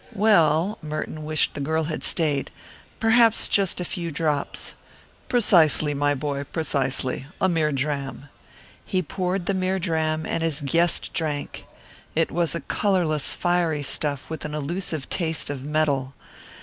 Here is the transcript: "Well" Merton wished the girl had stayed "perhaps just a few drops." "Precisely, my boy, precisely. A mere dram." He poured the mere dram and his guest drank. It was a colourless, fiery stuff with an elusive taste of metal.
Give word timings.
"Well" 0.15 0.79
Merton 0.81 1.23
wished 1.23 1.53
the 1.53 1.59
girl 1.59 1.83
had 1.83 2.03
stayed 2.03 2.49
"perhaps 2.99 3.47
just 3.47 3.79
a 3.79 3.85
few 3.85 4.09
drops." 4.09 4.73
"Precisely, 5.29 5.93
my 5.93 6.15
boy, 6.15 6.43
precisely. 6.45 7.27
A 7.39 7.47
mere 7.47 7.71
dram." 7.71 8.27
He 8.83 9.03
poured 9.03 9.45
the 9.45 9.53
mere 9.53 9.77
dram 9.77 10.25
and 10.25 10.41
his 10.41 10.61
guest 10.61 11.13
drank. 11.13 11.67
It 12.15 12.31
was 12.31 12.55
a 12.55 12.61
colourless, 12.61 13.35
fiery 13.35 13.83
stuff 13.83 14.27
with 14.27 14.43
an 14.43 14.55
elusive 14.55 15.07
taste 15.07 15.51
of 15.51 15.63
metal. 15.65 16.15